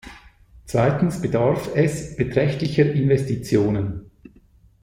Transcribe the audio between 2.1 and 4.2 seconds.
beträchtlicher Investitionen.